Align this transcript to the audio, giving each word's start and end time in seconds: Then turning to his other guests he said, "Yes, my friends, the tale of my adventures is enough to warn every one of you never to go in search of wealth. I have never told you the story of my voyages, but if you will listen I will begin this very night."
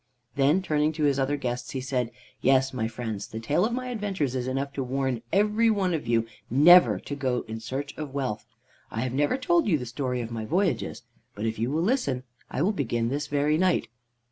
Then 0.33 0.63
turning 0.63 0.93
to 0.93 1.03
his 1.03 1.19
other 1.19 1.37
guests 1.37 1.69
he 1.73 1.79
said, 1.79 2.09
"Yes, 2.41 2.73
my 2.73 2.87
friends, 2.87 3.27
the 3.27 3.39
tale 3.39 3.63
of 3.67 3.71
my 3.71 3.89
adventures 3.89 4.33
is 4.33 4.47
enough 4.47 4.73
to 4.73 4.83
warn 4.83 5.21
every 5.31 5.69
one 5.69 5.93
of 5.93 6.07
you 6.07 6.25
never 6.49 6.99
to 7.01 7.15
go 7.15 7.45
in 7.47 7.59
search 7.59 7.95
of 7.97 8.11
wealth. 8.11 8.47
I 8.89 9.01
have 9.01 9.13
never 9.13 9.37
told 9.37 9.67
you 9.67 9.77
the 9.77 9.85
story 9.85 10.19
of 10.19 10.31
my 10.31 10.43
voyages, 10.43 11.03
but 11.35 11.45
if 11.45 11.59
you 11.59 11.69
will 11.69 11.83
listen 11.83 12.23
I 12.49 12.63
will 12.63 12.71
begin 12.71 13.09
this 13.09 13.27
very 13.27 13.59
night." 13.59 13.89